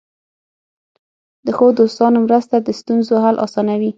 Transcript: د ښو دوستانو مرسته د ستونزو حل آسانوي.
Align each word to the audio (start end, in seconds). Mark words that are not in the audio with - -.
د 1.45 1.47
ښو 1.57 1.67
دوستانو 1.79 2.17
مرسته 2.25 2.55
د 2.61 2.69
ستونزو 2.79 3.13
حل 3.23 3.35
آسانوي. 3.45 3.89